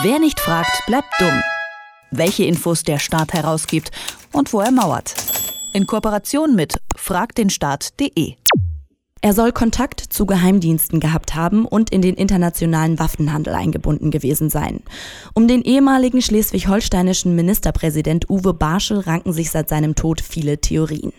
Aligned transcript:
Wer 0.00 0.18
nicht 0.18 0.40
fragt, 0.40 0.86
bleibt 0.86 1.12
dumm. 1.20 1.42
Welche 2.10 2.44
Infos 2.44 2.82
der 2.82 2.98
Staat 2.98 3.34
herausgibt 3.34 3.90
und 4.32 4.50
wo 4.54 4.60
er 4.60 4.70
mauert. 4.70 5.14
In 5.74 5.86
Kooperation 5.86 6.54
mit 6.54 6.80
fragdenstaat.de. 6.96 8.36
Er 9.20 9.34
soll 9.34 9.52
Kontakt 9.52 10.00
zu 10.00 10.24
Geheimdiensten 10.24 10.98
gehabt 10.98 11.34
haben 11.34 11.66
und 11.66 11.90
in 11.90 12.00
den 12.00 12.14
internationalen 12.14 12.98
Waffenhandel 12.98 13.54
eingebunden 13.54 14.10
gewesen 14.10 14.48
sein. 14.48 14.80
Um 15.34 15.46
den 15.46 15.60
ehemaligen 15.60 16.22
schleswig-holsteinischen 16.22 17.36
Ministerpräsident 17.36 18.30
Uwe 18.30 18.54
Barschel 18.54 19.00
ranken 19.00 19.34
sich 19.34 19.50
seit 19.50 19.68
seinem 19.68 19.94
Tod 19.94 20.22
viele 20.22 20.58
Theorien. 20.58 21.12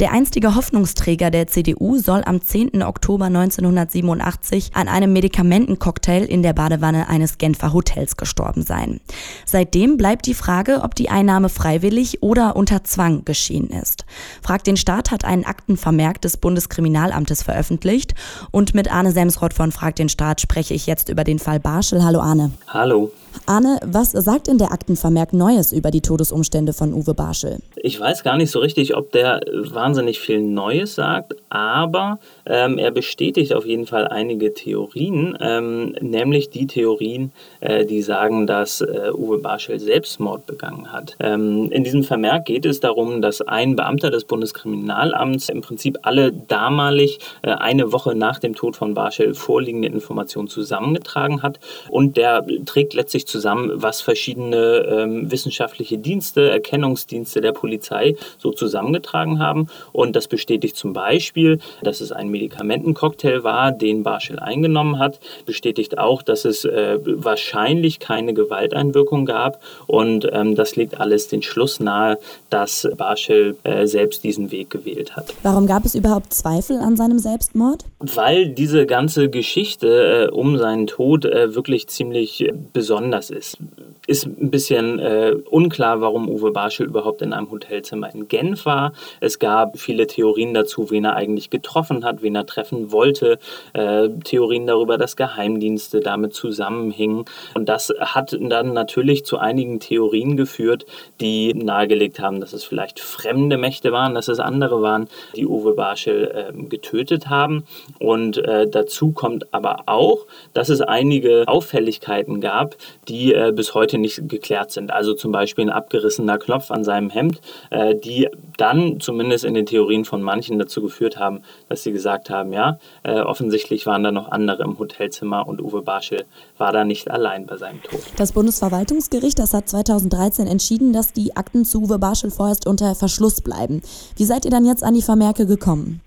Der 0.00 0.12
einstige 0.12 0.54
Hoffnungsträger 0.54 1.30
der 1.30 1.46
CDU 1.46 1.98
soll 1.98 2.22
am 2.24 2.40
10. 2.40 2.82
Oktober 2.82 3.26
1987 3.26 4.70
an 4.72 4.88
einem 4.88 5.12
Medikamentencocktail 5.12 6.24
in 6.24 6.42
der 6.42 6.54
Badewanne 6.54 7.06
eines 7.08 7.36
Genfer 7.36 7.74
Hotels 7.74 8.16
gestorben 8.16 8.62
sein. 8.62 9.00
Seitdem 9.44 9.98
bleibt 9.98 10.24
die 10.24 10.32
Frage, 10.32 10.80
ob 10.84 10.94
die 10.94 11.10
Einnahme 11.10 11.50
freiwillig 11.50 12.22
oder 12.22 12.56
unter 12.56 12.82
Zwang 12.82 13.26
geschehen 13.26 13.68
ist. 13.68 13.99
Fragt 14.42 14.66
den 14.66 14.76
Staat 14.76 15.10
hat 15.10 15.24
einen 15.24 15.44
Aktenvermerk 15.44 16.20
des 16.20 16.36
Bundeskriminalamtes 16.36 17.42
veröffentlicht 17.42 18.14
und 18.50 18.74
mit 18.74 18.92
Arne 18.92 19.12
Semsrott 19.12 19.54
von 19.54 19.72
Fragt 19.72 19.98
den 19.98 20.08
Staat 20.08 20.40
spreche 20.40 20.74
ich 20.74 20.86
jetzt 20.86 21.08
über 21.08 21.24
den 21.24 21.38
Fall 21.38 21.60
Barschel. 21.60 22.04
Hallo 22.04 22.20
Arne. 22.20 22.50
Hallo. 22.68 23.10
Arne, 23.46 23.78
was 23.84 24.12
sagt 24.12 24.46
denn 24.46 24.58
der 24.58 24.72
Aktenvermerk 24.72 25.32
Neues 25.32 25.72
über 25.72 25.90
die 25.90 26.00
Todesumstände 26.00 26.72
von 26.72 26.92
Uwe 26.92 27.14
Barschel? 27.14 27.58
Ich 27.76 27.98
weiß 27.98 28.22
gar 28.22 28.36
nicht 28.36 28.50
so 28.50 28.58
richtig, 28.58 28.96
ob 28.96 29.12
der 29.12 29.40
wahnsinnig 29.52 30.20
viel 30.20 30.40
Neues 30.40 30.94
sagt, 30.94 31.34
aber 31.48 32.18
ähm, 32.46 32.78
er 32.78 32.90
bestätigt 32.90 33.54
auf 33.54 33.66
jeden 33.66 33.86
Fall 33.86 34.08
einige 34.08 34.54
Theorien, 34.54 35.36
ähm, 35.40 35.94
nämlich 36.00 36.50
die 36.50 36.66
Theorien, 36.66 37.32
äh, 37.60 37.84
die 37.84 38.02
sagen, 38.02 38.46
dass 38.46 38.80
äh, 38.80 39.10
Uwe 39.12 39.38
Barschel 39.38 39.78
Selbstmord 39.80 40.46
begangen 40.46 40.92
hat. 40.92 41.16
Ähm, 41.20 41.70
in 41.70 41.84
diesem 41.84 42.04
Vermerk 42.04 42.44
geht 42.44 42.66
es 42.66 42.80
darum, 42.80 43.22
dass 43.22 43.42
ein 43.42 43.76
Beamter 43.76 43.99
des 44.08 44.24
Bundeskriminalamts 44.24 45.50
im 45.50 45.60
Prinzip 45.60 45.98
alle 46.02 46.32
damalig 46.32 47.18
äh, 47.42 47.50
eine 47.50 47.92
Woche 47.92 48.14
nach 48.14 48.38
dem 48.38 48.54
Tod 48.54 48.76
von 48.76 48.94
Barschel 48.94 49.34
vorliegende 49.34 49.88
Informationen 49.88 50.48
zusammengetragen 50.48 51.42
hat 51.42 51.60
und 51.90 52.16
der 52.16 52.46
trägt 52.64 52.94
letztlich 52.94 53.26
zusammen, 53.26 53.70
was 53.74 54.00
verschiedene 54.00 54.86
ähm, 54.88 55.30
wissenschaftliche 55.30 55.98
Dienste, 55.98 56.50
Erkennungsdienste 56.50 57.40
der 57.40 57.52
Polizei 57.52 58.16
so 58.38 58.52
zusammengetragen 58.52 59.38
haben. 59.38 59.68
Und 59.92 60.16
das 60.16 60.28
bestätigt 60.28 60.76
zum 60.76 60.92
Beispiel, 60.92 61.58
dass 61.82 62.00
es 62.00 62.12
ein 62.12 62.28
Medikamentencocktail 62.28 63.44
war, 63.44 63.72
den 63.72 64.02
Barschel 64.02 64.38
eingenommen 64.38 64.98
hat. 64.98 65.18
Bestätigt 65.46 65.98
auch, 65.98 66.22
dass 66.22 66.44
es 66.44 66.64
äh, 66.64 66.98
wahrscheinlich 67.04 67.98
keine 67.98 68.34
Gewalteinwirkung 68.34 69.26
gab. 69.26 69.60
Und 69.86 70.28
ähm, 70.32 70.54
das 70.54 70.76
legt 70.76 71.00
alles 71.00 71.28
den 71.28 71.42
Schluss 71.42 71.80
nahe, 71.80 72.18
dass 72.50 72.88
Barschel 72.96 73.56
äh, 73.64 73.86
selbst 73.90 74.24
diesen 74.24 74.50
Weg 74.50 74.70
gewählt 74.70 75.16
hat. 75.16 75.34
Warum 75.42 75.66
gab 75.66 75.84
es 75.84 75.94
überhaupt 75.94 76.32
Zweifel 76.32 76.78
an 76.78 76.96
seinem 76.96 77.18
Selbstmord? 77.18 77.84
Weil 77.98 78.48
diese 78.48 78.86
ganze 78.86 79.28
Geschichte 79.28 80.28
äh, 80.30 80.32
um 80.32 80.56
seinen 80.56 80.86
Tod 80.86 81.24
äh, 81.24 81.54
wirklich 81.54 81.88
ziemlich 81.88 82.40
äh, 82.40 82.52
besonders 82.72 83.30
ist. 83.30 83.58
Ist 84.06 84.26
ein 84.26 84.50
bisschen 84.50 84.98
äh, 84.98 85.34
unklar, 85.50 86.00
warum 86.00 86.28
Uwe 86.28 86.52
Barschel 86.52 86.86
überhaupt 86.86 87.22
in 87.22 87.32
einem 87.32 87.50
Hotelzimmer 87.50 88.12
in 88.14 88.28
Genf 88.28 88.64
war. 88.64 88.92
Es 89.20 89.38
gab 89.38 89.78
viele 89.78 90.06
Theorien 90.06 90.54
dazu, 90.54 90.90
wen 90.90 91.04
er 91.04 91.16
eigentlich 91.16 91.50
getroffen 91.50 92.04
hat, 92.04 92.22
wen 92.22 92.34
er 92.34 92.46
treffen 92.46 92.92
wollte. 92.92 93.38
Äh, 93.72 94.08
Theorien 94.24 94.66
darüber, 94.66 94.98
dass 94.98 95.16
Geheimdienste 95.16 96.00
damit 96.00 96.34
zusammenhingen. 96.34 97.24
Und 97.54 97.68
das 97.68 97.92
hat 97.98 98.36
dann 98.40 98.72
natürlich 98.72 99.24
zu 99.24 99.38
einigen 99.38 99.80
Theorien 99.80 100.36
geführt, 100.36 100.86
die 101.20 101.54
nahegelegt 101.54 102.20
haben, 102.20 102.40
dass 102.40 102.52
es 102.52 102.64
vielleicht 102.64 103.00
fremde 103.00 103.56
Mächte 103.56 103.79
waren, 103.84 104.14
dass 104.14 104.28
es 104.28 104.38
andere 104.38 104.82
waren, 104.82 105.08
die 105.34 105.46
Uwe 105.46 105.72
Barschel 105.72 106.52
äh, 106.54 106.62
getötet 106.68 107.28
haben. 107.28 107.64
Und 107.98 108.38
äh, 108.38 108.68
dazu 108.68 109.12
kommt 109.12 109.52
aber 109.52 109.84
auch, 109.86 110.26
dass 110.54 110.68
es 110.68 110.80
einige 110.80 111.44
Auffälligkeiten 111.46 112.40
gab, 112.40 112.76
die 113.08 113.32
äh, 113.32 113.52
bis 113.54 113.74
heute 113.74 113.98
nicht 113.98 114.28
geklärt 114.28 114.70
sind. 114.70 114.92
Also 114.92 115.14
zum 115.14 115.32
Beispiel 115.32 115.64
ein 115.64 115.70
abgerissener 115.70 116.38
Knopf 116.38 116.70
an 116.70 116.84
seinem 116.84 117.10
Hemd, 117.10 117.40
äh, 117.70 117.94
die 117.94 118.28
dann 118.56 119.00
zumindest 119.00 119.44
in 119.44 119.54
den 119.54 119.66
Theorien 119.66 120.04
von 120.04 120.22
manchen 120.22 120.58
dazu 120.58 120.82
geführt 120.82 121.18
haben, 121.18 121.42
dass 121.68 121.82
sie 121.82 121.92
gesagt 121.92 122.30
haben, 122.30 122.52
ja, 122.52 122.78
äh, 123.02 123.20
offensichtlich 123.20 123.86
waren 123.86 124.02
da 124.02 124.12
noch 124.12 124.30
andere 124.30 124.62
im 124.64 124.78
Hotelzimmer 124.78 125.46
und 125.46 125.62
Uwe 125.62 125.82
Barschel 125.82 126.24
war 126.58 126.72
da 126.72 126.84
nicht 126.84 127.10
allein 127.10 127.46
bei 127.46 127.56
seinem 127.56 127.82
Tod. 127.82 128.00
Das 128.16 128.32
Bundesverwaltungsgericht, 128.32 129.38
das 129.38 129.54
hat 129.54 129.68
2013 129.68 130.46
entschieden, 130.46 130.92
dass 130.92 131.12
die 131.12 131.36
Akten 131.36 131.64
zu 131.64 131.82
Uwe 131.82 131.98
Barschel 131.98 132.30
vorerst 132.30 132.66
unter 132.66 132.94
Verschluss 132.94 133.40
bleiben. 133.40 133.69
Wie 134.16 134.24
seid 134.24 134.44
ihr 134.44 134.50
dann 134.50 134.64
jetzt 134.64 134.82
an 134.82 134.94
die 134.94 135.02
Vermerke 135.02 135.46
gekommen? 135.46 136.00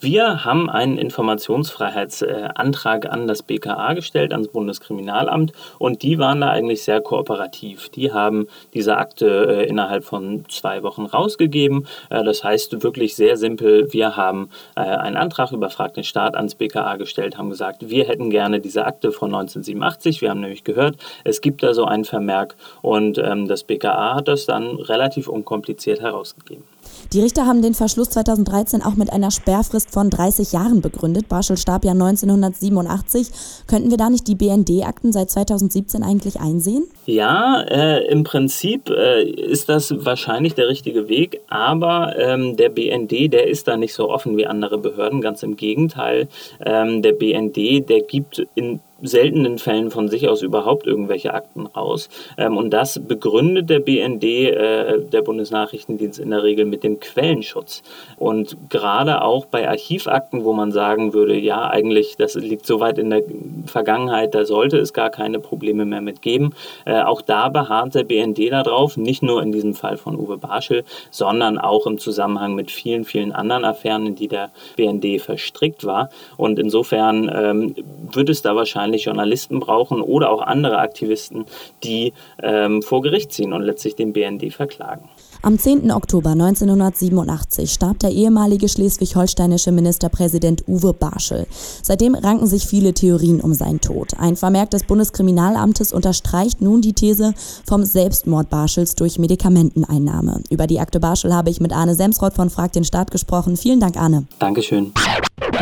Wir 0.00 0.44
haben 0.44 0.70
einen 0.70 0.98
Informationsfreiheitsantrag 0.98 3.10
an 3.10 3.26
das 3.26 3.42
BKA 3.42 3.94
gestellt, 3.94 4.32
ans 4.32 4.48
Bundeskriminalamt 4.48 5.52
und 5.78 6.02
die 6.02 6.18
waren 6.18 6.40
da 6.40 6.50
eigentlich 6.50 6.82
sehr 6.82 7.00
kooperativ. 7.00 7.88
Die 7.90 8.12
haben 8.12 8.46
diese 8.74 8.96
Akte 8.96 9.46
äh, 9.48 9.68
innerhalb 9.68 10.04
von 10.04 10.44
zwei 10.48 10.82
Wochen 10.82 11.06
rausgegeben. 11.06 11.86
Äh, 12.08 12.24
das 12.24 12.44
heißt 12.44 12.82
wirklich 12.82 13.16
sehr 13.16 13.36
simpel, 13.36 13.92
wir 13.92 14.16
haben 14.16 14.50
äh, 14.76 14.80
einen 14.80 15.16
Antrag 15.16 15.52
über 15.52 15.70
Frag 15.70 15.94
den 15.94 16.04
Staat 16.04 16.36
ans 16.36 16.54
BKA 16.54 16.96
gestellt, 16.96 17.36
haben 17.36 17.50
gesagt, 17.50 17.90
wir 17.90 18.06
hätten 18.06 18.30
gerne 18.30 18.60
diese 18.60 18.86
Akte 18.86 19.12
von 19.12 19.34
1987. 19.34 20.22
Wir 20.22 20.30
haben 20.30 20.40
nämlich 20.40 20.64
gehört, 20.64 20.96
es 21.24 21.40
gibt 21.40 21.62
da 21.62 21.74
so 21.74 21.84
einen 21.84 22.04
Vermerk 22.04 22.56
und 22.82 23.18
ähm, 23.18 23.48
das 23.48 23.64
BKA 23.64 24.14
hat 24.14 24.28
das 24.28 24.46
dann 24.46 24.76
relativ 24.76 25.28
unkompliziert 25.28 26.00
herausgegeben. 26.00 26.64
Die 27.12 27.20
Richter 27.20 27.46
haben 27.46 27.60
den 27.60 27.74
Verschluss 27.74 28.10
2013 28.10 28.82
auch 28.82 28.94
mit 28.94 29.12
einer 29.12 29.30
Sperrfrist 29.30 29.90
von 29.90 30.10
30 30.10 30.52
Jahren 30.52 30.80
begründet. 30.80 31.28
Barschel 31.28 31.56
starb 31.56 31.84
ja 31.84 31.90
1987. 31.90 33.30
Könnten 33.66 33.90
wir 33.90 33.96
da 33.96 34.10
nicht 34.10 34.28
die 34.28 34.36
BND-Akten 34.36 35.12
seit 35.12 35.30
2017 35.30 36.02
eigentlich 36.02 36.38
einsehen? 36.38 36.84
Ja, 37.06 37.62
äh, 37.62 38.06
im 38.06 38.22
Prinzip 38.22 38.90
äh, 38.90 39.24
ist 39.24 39.68
das 39.68 39.92
wahrscheinlich 40.04 40.54
der 40.54 40.68
richtige 40.68 41.08
Weg, 41.08 41.40
aber 41.48 42.16
ähm, 42.16 42.56
der 42.56 42.68
BND, 42.68 43.32
der 43.32 43.48
ist 43.48 43.66
da 43.66 43.76
nicht 43.76 43.94
so 43.94 44.08
offen 44.08 44.36
wie 44.36 44.46
andere 44.46 44.78
Behörden. 44.78 45.20
Ganz 45.20 45.42
im 45.42 45.56
Gegenteil, 45.56 46.28
ähm, 46.64 47.02
der 47.02 47.12
BND, 47.12 47.88
der 47.88 48.02
gibt 48.02 48.46
in 48.54 48.80
seltenen 49.02 49.58
Fällen 49.58 49.90
von 49.90 50.08
sich 50.08 50.28
aus 50.28 50.42
überhaupt 50.42 50.86
irgendwelche 50.86 51.34
Akten 51.34 51.66
raus. 51.66 52.08
Ähm, 52.36 52.56
und 52.56 52.70
das 52.70 52.98
begründet 52.98 53.70
der 53.70 53.80
BND, 53.80 54.24
äh, 54.24 55.00
der 55.00 55.22
Bundesnachrichtendienst, 55.22 56.18
in 56.18 56.30
der 56.30 56.42
Regel 56.42 56.64
mit 56.64 56.84
dem 56.84 57.00
Quellenschutz. 57.00 57.82
Und 58.16 58.56
gerade 58.68 59.22
auch 59.22 59.46
bei 59.46 59.68
Archivakten, 59.68 60.44
wo 60.44 60.52
man 60.52 60.72
sagen 60.72 61.12
würde, 61.12 61.36
ja, 61.36 61.68
eigentlich, 61.68 62.16
das 62.16 62.34
liegt 62.34 62.66
so 62.66 62.80
weit 62.80 62.98
in 62.98 63.10
der 63.10 63.22
Vergangenheit, 63.66 64.34
da 64.34 64.44
sollte 64.44 64.78
es 64.78 64.92
gar 64.92 65.10
keine 65.10 65.38
Probleme 65.38 65.84
mehr 65.84 66.00
mit 66.00 66.22
geben. 66.22 66.54
Äh, 66.84 67.02
auch 67.02 67.22
da 67.22 67.48
beharrt 67.48 67.94
der 67.94 68.04
BND 68.04 68.50
darauf, 68.50 68.96
nicht 68.96 69.22
nur 69.22 69.42
in 69.42 69.52
diesem 69.52 69.74
Fall 69.74 69.96
von 69.96 70.16
Uwe 70.16 70.36
Barschel, 70.36 70.84
sondern 71.10 71.58
auch 71.58 71.86
im 71.86 71.98
Zusammenhang 71.98 72.54
mit 72.54 72.70
vielen, 72.70 73.04
vielen 73.04 73.32
anderen 73.32 73.64
Affären, 73.64 74.06
in 74.06 74.14
die 74.14 74.28
der 74.28 74.50
BND 74.76 75.20
verstrickt 75.20 75.84
war. 75.84 76.10
Und 76.36 76.58
insofern 76.58 77.30
ähm, 77.34 77.74
wird 78.12 78.28
es 78.28 78.42
da 78.42 78.56
wahrscheinlich 78.56 78.89
wahrscheinlich 78.90 79.04
Journalisten 79.04 79.60
brauchen 79.60 80.02
oder 80.02 80.30
auch 80.30 80.42
andere 80.42 80.78
Aktivisten, 80.78 81.44
die 81.84 82.12
ähm, 82.42 82.82
vor 82.82 83.02
Gericht 83.02 83.32
ziehen 83.32 83.52
und 83.52 83.62
letztlich 83.62 83.94
den 83.94 84.12
BND 84.12 84.52
verklagen. 84.52 85.08
Am 85.42 85.58
10. 85.58 85.90
Oktober 85.90 86.30
1987 86.30 87.70
starb 87.70 87.98
der 88.00 88.10
ehemalige 88.10 88.68
schleswig-holsteinische 88.68 89.72
Ministerpräsident 89.72 90.64
Uwe 90.68 90.92
Barschel. 90.92 91.46
Seitdem 91.82 92.14
ranken 92.14 92.46
sich 92.46 92.66
viele 92.66 92.92
Theorien 92.92 93.40
um 93.40 93.54
seinen 93.54 93.80
Tod. 93.80 94.12
Ein 94.18 94.36
Vermerk 94.36 94.70
des 94.70 94.84
Bundeskriminalamtes 94.84 95.92
unterstreicht 95.92 96.60
nun 96.60 96.82
die 96.82 96.92
These 96.92 97.32
vom 97.66 97.84
Selbstmord 97.84 98.50
Barschels 98.50 98.96
durch 98.96 99.18
Medikamenteneinnahme. 99.18 100.42
Über 100.50 100.66
die 100.66 100.80
Akte 100.80 101.00
Barschel 101.00 101.34
habe 101.34 101.48
ich 101.48 101.60
mit 101.60 101.72
Arne 101.72 101.94
Semsrott 101.94 102.34
von 102.34 102.50
Frag 102.50 102.72
den 102.72 102.84
Staat 102.84 103.10
gesprochen. 103.10 103.56
Vielen 103.56 103.80
Dank, 103.80 103.96
Arne. 103.96 104.26
Dankeschön. 104.38 104.92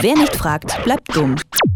Wer 0.00 0.14
nicht 0.14 0.36
fragt, 0.36 0.84
bleibt 0.84 1.16
dumm. 1.16 1.36